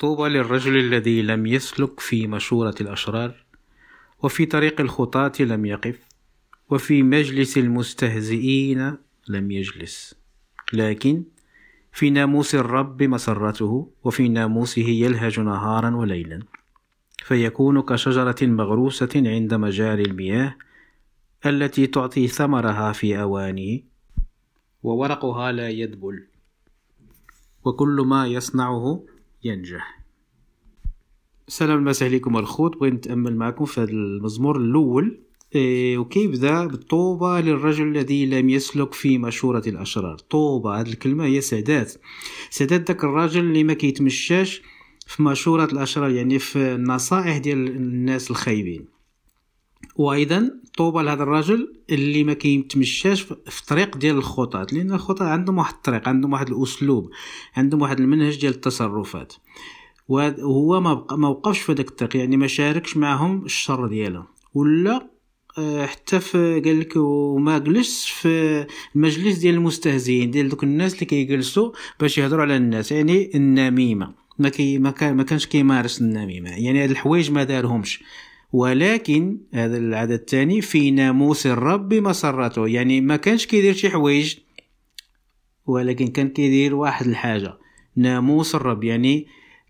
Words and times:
طوبى 0.00 0.28
للرجل 0.28 0.76
الذي 0.76 1.22
لم 1.22 1.46
يسلك 1.46 2.00
في 2.00 2.26
مشورة 2.26 2.74
الأشرار 2.80 3.44
وفي 4.22 4.46
طريق 4.46 4.80
الخطاة 4.80 5.32
لم 5.40 5.66
يقف 5.66 5.98
وفي 6.70 7.02
مجلس 7.02 7.58
المستهزئين 7.58 8.96
لم 9.28 9.50
يجلس. 9.50 10.14
لكن 10.72 11.24
في 11.92 12.10
ناموس 12.10 12.54
الرب 12.54 13.02
مسرته 13.02 13.90
وفي 14.04 14.28
ناموسه 14.28 14.88
يلهج 14.88 15.40
نهارا 15.40 15.96
وليلا. 15.96 16.42
فيكون 17.18 17.82
كشجرة 17.82 18.36
مغروسة 18.42 19.10
عند 19.16 19.54
مجاري 19.54 20.02
المياه 20.02 20.56
التي 21.46 21.86
تعطي 21.86 22.28
ثمرها 22.28 22.92
في 22.92 23.20
أوانه 23.20 23.80
وورقها 24.82 25.52
لا 25.52 25.68
يدبل. 25.68 26.26
وكل 27.64 28.02
ما 28.06 28.26
يصنعه 28.26 29.04
ينجح. 29.44 30.00
سلام 31.48 31.78
المساء 31.78 32.08
عليكم 32.08 32.36
الخوت 32.36 32.76
بغيت 32.76 32.94
نتأمل 32.94 33.36
معكم 33.36 33.64
في 33.64 33.80
هذا 33.80 33.90
المزمور 33.90 34.56
الأول. 34.56 35.20
إيه 35.54 35.98
وكيبدأ 35.98 36.66
بالطوبى 36.66 37.42
للرجل 37.42 37.88
الذي 37.88 38.26
لم 38.26 38.48
يسلك 38.48 38.94
في 38.94 39.18
مشورة 39.18 39.62
الأشرار. 39.66 40.18
طوبى 40.18 40.68
هذه 40.68 40.88
الكلمة 40.88 41.24
هي 41.24 41.40
سادات. 41.40 41.92
سادات 42.50 42.80
داك 42.80 43.04
الراجل 43.04 43.40
اللي 43.40 43.64
ما 43.64 43.72
كيتمشاش 43.72 44.62
في 45.06 45.22
مشورة 45.22 45.64
الأشرار 45.64 46.10
يعني 46.10 46.38
في 46.38 46.74
النصائح 46.74 47.38
ديال 47.38 47.68
الناس 47.68 48.30
الخايبين. 48.30 48.84
وأيضا 49.96 50.59
طوبى 50.76 51.02
لهذا 51.02 51.22
الرجل 51.22 51.74
اللي 51.90 52.24
ما 52.24 52.32
كيتمشاش 52.32 53.22
في 53.22 53.66
طريق 53.66 53.96
ديال 53.96 54.16
الخطط 54.16 54.72
لأن 54.72 54.92
الخطط 54.92 55.22
عندهم 55.22 55.58
واحد 55.58 55.74
الطريق 55.74 56.08
عندهم 56.08 56.32
واحد 56.32 56.48
الأسلوب 56.50 57.10
عندهم 57.56 57.82
واحد 57.82 58.00
المنهج 58.00 58.40
ديال 58.40 58.54
التصرفات. 58.54 59.32
وهو 60.08 60.80
ما 60.80 61.06
ما 61.10 61.28
وقفش 61.28 61.58
في 61.58 61.74
داك 61.74 61.88
الطريق 61.88 62.16
يعني 62.16 62.36
ما 62.36 62.46
شاركش 62.46 62.96
معهم 62.96 63.44
الشر 63.44 63.86
ديالهم 63.86 64.24
ولا 64.54 65.10
آه، 65.58 65.86
حتى 65.86 66.20
في 66.20 66.60
قال 66.64 66.80
لك 66.80 66.92
وما 66.96 67.58
جلس 67.58 68.04
في 68.04 68.66
المجلس 68.96 69.38
ديال 69.38 69.54
المستهزئين 69.54 70.30
ديال 70.30 70.48
دوك 70.48 70.64
الناس 70.64 70.94
اللي 70.94 71.06
كيجلسوا 71.06 71.72
باش 72.00 72.18
يهضروا 72.18 72.42
على 72.42 72.56
الناس 72.56 72.92
يعني 72.92 73.30
النميمة. 73.34 74.14
ما 74.38 74.48
كي 74.48 74.78
ما 74.78 74.90
كانش 75.22 75.46
كيمارس 75.46 76.00
النميمة. 76.00 76.50
يعني 76.50 76.84
هاد 76.84 76.90
الحوايج 76.90 77.30
ما 77.30 77.44
دارهمش 77.44 78.02
ولكن 78.52 79.38
هذا 79.54 79.76
العدد 79.76 80.12
الثاني 80.12 80.60
في 80.60 80.90
ناموس 80.90 81.46
الرب 81.46 81.94
مسرته 81.94 82.68
يعني 82.68 83.00
ما 83.00 83.16
كانش 83.16 83.46
كيدير 83.46 83.74
شي 83.74 83.90
حوايج 83.90 84.36
ولكن 85.66 86.06
كان 86.06 86.28
كيدير 86.28 86.74
واحد 86.74 87.06
الحاجة 87.06 87.58
ناموس 87.96 88.54
الرب. 88.54 88.84
يعني 88.84 89.26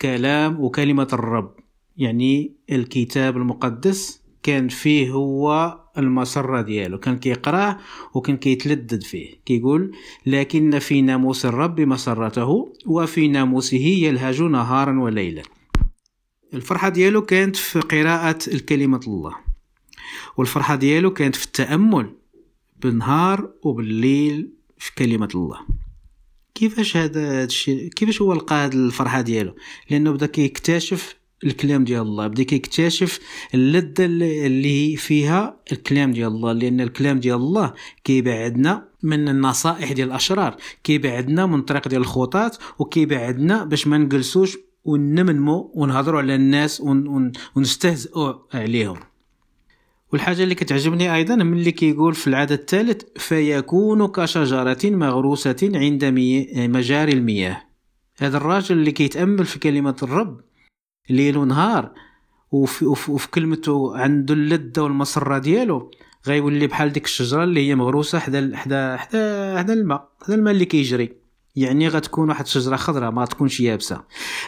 كلام 0.00 0.60
وكلمة 0.60 1.08
الرب. 1.12 1.54
يعني 1.96 2.52
الكتاب 2.72 3.36
المقدس 3.36 4.22
كان 4.42 4.68
فيه 4.68 5.10
هو 5.10 5.78
المسرة 5.98 6.62
ديالو. 6.62 6.98
كان 6.98 7.18
كيقراه 7.18 7.78
وكان 8.14 8.36
كيتلذذ 8.36 9.00
فيه. 9.00 9.30
كيقول 9.46 9.92
لكن 10.26 10.78
في 10.78 11.02
ناموس 11.02 11.46
الرب 11.46 11.80
مسرته 11.80 12.72
وفي 12.86 13.28
ناموسه 13.28 13.76
يلهج 13.76 14.42
نهارا 14.42 15.00
وليلا. 15.00 15.42
الفرحة 16.54 16.88
ديالو 16.88 17.22
كانت 17.22 17.56
في 17.56 17.80
قراءة 17.80 18.38
الكلمة 18.48 19.00
الله. 19.06 19.34
والفرحة 20.36 20.74
ديالو 20.74 21.12
كانت 21.12 21.36
في 21.36 21.46
التأمل 21.46 22.14
بالنهار 22.82 23.50
وبالليل 23.62 24.50
في 24.78 24.94
كلمة 24.94 25.28
الله. 25.34 25.60
كيفاش 26.54 26.96
هذا 26.96 27.44
الشيء 27.44 27.88
كيفاش 27.88 28.22
هو 28.22 28.32
لقى 28.34 28.54
هذه 28.54 28.74
الفرحة 28.74 29.20
ديالو؟ 29.20 29.54
لأنه 29.90 30.10
بدا 30.10 30.26
كيكتشف 30.26 31.16
الكلام 31.44 31.84
ديال 31.84 32.02
الله 32.02 32.26
بدا 32.26 32.42
كيكتشف 32.42 33.20
اللذة 33.54 34.04
اللي 34.46 34.96
فيها 34.96 35.56
الكلام 35.72 36.12
ديال 36.12 36.28
الله. 36.28 36.52
لأن 36.52 36.80
الكلام 36.80 37.20
ديال 37.20 37.36
الله 37.36 37.74
كيبعدنا 38.04 38.88
من 39.02 39.28
النصائح 39.28 39.92
ديال 39.92 40.08
الأشرار 40.08 40.56
كيبعدنا 40.84 41.46
من 41.46 41.62
طريق 41.62 41.88
ديال 41.88 42.00
الخطاط 42.00 42.60
وكيبعدنا 42.78 43.64
باش 43.64 43.86
ما 43.86 43.98
نجلسوش 43.98 44.58
وننمنمو 44.84 45.70
ونهضروا 45.74 46.20
على 46.20 46.34
الناس 46.34 46.82
ونستهزئوا 47.56 48.32
عليهم. 48.54 48.96
والحاجة 50.12 50.42
اللي 50.42 50.54
كتعجبني 50.54 51.14
أيضا 51.14 51.36
ملي 51.36 51.72
كيقول 51.72 52.14
في 52.14 52.26
العدد 52.26 52.52
الثالث 52.52 53.02
فيكون 53.16 54.06
كشجرة 54.06 54.78
مغروسة 54.84 55.56
عند 55.74 56.04
مجاري 56.56 57.12
المياه. 57.12 57.62
هذا 58.18 58.36
الراجل 58.36 58.76
اللي 58.76 58.92
كيتأمل 58.92 59.44
في 59.44 59.58
كلمة 59.58 59.96
الرب 60.02 60.40
ليل 61.10 61.36
ونهار 61.36 61.90
وفي, 62.52 62.86
وفي, 62.86 63.12
وفي 63.12 63.30
كلمته 63.30 63.96
عنده 63.96 64.34
اللذة 64.34 64.80
والمسرة 64.82 65.38
ديالو 65.38 65.90
غيولي 66.26 66.66
بحال 66.66 66.92
ديك 66.92 67.04
الشجرة 67.04 67.44
اللي 67.44 67.68
هي 67.68 67.74
مغروسة 67.74 68.18
حدا 68.18 68.56
حدا 68.56 68.96
حدا 68.96 69.58
حدا 69.58 69.72
الماء 69.72 70.08
حدا 70.22 70.34
الماء 70.34 70.54
اللي 70.54 70.64
كيجري. 70.64 71.23
يعني 71.56 71.88
غتكون 71.88 72.28
واحد 72.28 72.44
الشجرة 72.44 72.76
خضراء 72.76 73.10
ما 73.10 73.24
تكونش 73.24 73.60
يابسة. 73.60 74.02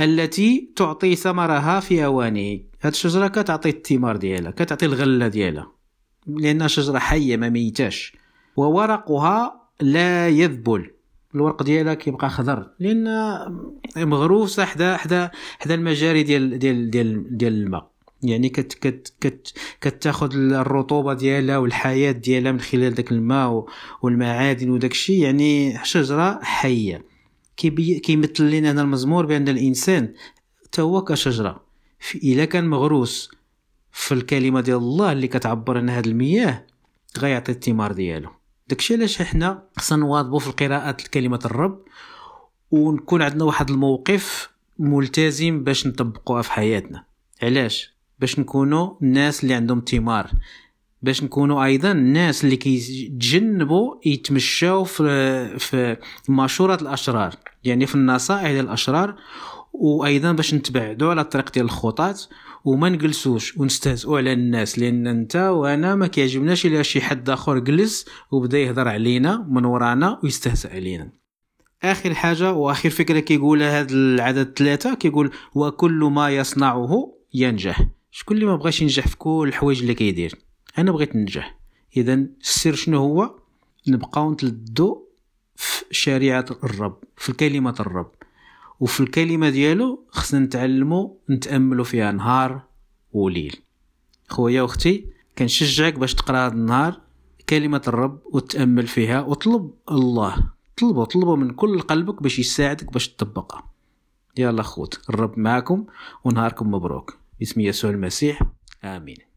التي 0.00 0.72
تعطي 0.76 1.16
ثمرها 1.16 1.80
في 1.80 2.04
اوانه 2.04 2.60
هاد 2.82 2.92
الشجرة 2.92 3.28
كتعطي 3.28 3.68
الثمار 3.68 4.16
ديالها 4.16 4.50
كتعطي 4.50 4.86
الغلة 4.86 5.28
ديالها. 5.28 5.72
لانها 6.26 6.66
شجره 6.66 6.98
حية 6.98 7.36
ما 7.36 7.48
ميتاش. 7.48 8.16
وورقها 8.56 9.68
لا 9.80 10.28
يذبل. 10.28 10.90
الورق 11.34 11.62
ديالها 11.62 11.94
كيبقى 11.94 12.30
خضر. 12.30 12.70
لأن 12.80 13.08
مغروسه 13.96 14.64
حدا 14.64 14.96
حدا 14.96 15.30
حدا 15.58 15.74
المجاري 15.74 16.22
ديال 16.22 16.58
ديال 16.58 16.90
ديال 16.90 17.36
ديال 17.36 17.52
الماء. 17.52 17.90
يعني 18.22 18.48
كت 18.48 18.72
كت 18.72 19.12
كت 19.20 19.52
كتاخذ 19.80 20.34
الرطوبة 20.34 21.14
ديالها 21.14 21.58
والحياة 21.58 22.12
ديالها 22.12 22.52
من 22.52 22.60
خلال 22.60 22.94
داك 22.94 23.12
الماء 23.12 23.66
والمعادن 24.02 24.70
وداك 24.70 24.90
الشيء 24.90 25.22
يعني 25.22 25.78
شجره 25.84 26.40
حية. 26.42 27.04
كيمثل 28.02 28.50
لنا 28.50 28.70
هنا 28.70 28.82
المزمور 28.82 29.26
بأن 29.26 29.48
الإنسان 29.48 30.14
تا 30.72 30.82
هو 30.82 31.04
كشجرة. 31.04 31.64
إلا 32.14 32.44
كان 32.44 32.68
مغروس 32.68 33.30
في 33.92 34.14
الكلمة 34.14 34.60
ديال 34.60 34.76
الله 34.76 35.12
اللي 35.12 35.28
كتعبر 35.28 35.78
عن 35.78 35.88
هاد 35.88 36.06
المياه 36.06 36.66
غيعطي 37.18 37.52
الثمار 37.52 37.92
ديالو. 37.92 38.30
داكشي 38.68 38.94
علاش 38.94 39.22
حنا 39.22 39.62
خصنا 39.76 39.98
نواظبوا 39.98 40.38
في 40.38 40.46
القراءة 40.46 40.96
كلمه 41.14 41.40
الرب 41.44 41.84
ونكون 42.70 43.22
عندنا 43.22 43.44
واحد 43.44 43.70
الموقف 43.70 44.50
ملتزم 44.78 45.64
باش 45.64 45.86
نطبقوها 45.86 46.42
في 46.42 46.52
حياتنا. 46.52 47.04
علاش؟ 47.42 47.99
باش 48.20 48.38
نكونوا 48.38 48.94
الناس 49.02 49.42
اللي 49.42 49.54
عندهم 49.54 49.82
ثمار 49.90 50.30
باش 51.02 51.22
نكونوا 51.22 51.64
أيضا 51.64 51.92
الناس 51.92 52.44
اللي 52.44 52.56
كيتجنبوا 52.56 53.94
يتمشاو 54.06 54.84
في 54.84 55.58
في 55.58 55.96
مشوره 56.28 56.78
الأشرار. 56.82 57.34
يعني 57.64 57.86
في 57.86 57.94
النصائح 57.94 58.50
ديال 58.50 58.64
الأشرار. 58.64 59.16
وأيضا 59.72 60.32
باش 60.32 60.54
نتبعدوا 60.54 61.10
على 61.10 61.20
الطريق 61.20 61.52
ديال 61.52 61.64
الخطاط. 61.64 62.28
وما 62.64 62.88
نجلسوش 62.88 63.56
ونستهزئوا 63.56 64.18
على 64.18 64.32
الناس. 64.32 64.78
لأن 64.78 65.06
أنت 65.06 65.36
وأنا 65.36 65.94
ما 65.94 66.06
كيعجبناش 66.06 66.66
إلا 66.66 66.82
شي 66.82 67.00
حد 67.00 67.30
آخر 67.30 67.58
جلس 67.58 68.06
وبدا 68.30 68.58
يهضر 68.58 68.88
علينا 68.88 69.46
من 69.48 69.64
ورانا 69.64 70.20
ويستهزئ 70.22 70.74
علينا. 70.74 71.12
آخر 71.82 72.14
حاجة 72.14 72.52
وآخر 72.52 72.90
فكرة 72.90 73.20
كيقولها 73.20 73.80
هذا 73.80 73.92
العدد 73.92 74.52
ثلاثة 74.58 74.94
كيقول 74.94 75.30
وكل 75.54 76.10
ما 76.12 76.30
يصنعه 76.30 77.14
ينجح. 77.34 77.86
شكون 78.10 78.36
اللي 78.36 78.46
ما 78.46 78.56
بغاش 78.56 78.82
ينجح 78.82 79.08
في 79.08 79.16
كل 79.16 79.44
الحوايج 79.48 79.80
اللي 79.80 79.94
كيدير؟ 79.94 80.38
أنا 80.78 80.92
بغيت 80.92 81.16
ننجح. 81.16 81.58
إذا 81.96 82.14
السر 82.14 82.74
شنو 82.74 82.98
هو؟ 82.98 83.34
نبقاو 83.88 84.32
نتلدو 84.32 85.04
في 85.56 85.84
شريعة 85.90 86.46
الرب 86.64 86.98
في 87.16 87.32
كلمه 87.32 87.74
الرب. 87.80 88.10
وفي 88.80 89.00
الكلمة 89.00 89.50
ديالو 89.50 90.04
خصنا 90.08 90.40
نتعلمو 90.40 91.18
نتاملوا 91.30 91.84
فيها 91.84 92.12
نهار 92.12 92.62
وليل. 93.12 93.60
خويا 94.28 94.62
وأختي 94.62 95.06
كنشجعك 95.38 95.94
باش 95.94 96.14
تقرا 96.14 96.46
هذا 96.46 96.54
النهار 96.54 97.00
كلمة 97.48 97.82
الرب 97.88 98.20
وتأمل 98.32 98.86
فيها 98.86 99.20
وطلب 99.20 99.70
الله. 99.90 100.36
طلبه 100.76 101.04
طلبه 101.04 101.36
من 101.36 101.50
كل 101.50 101.80
قلبك 101.80 102.22
باش 102.22 102.38
يساعدك 102.38 102.92
باش 102.92 103.08
تطبقها. 103.08 103.70
يلا 104.38 104.62
خوت 104.62 105.00
الرب 105.10 105.38
معكم 105.38 105.86
ونهاركم 106.24 106.70
مبروك. 106.70 107.19
İsmi 107.40 107.64
Yesül 107.64 107.94
Mesih. 107.94 108.36
Amin. 108.82 109.29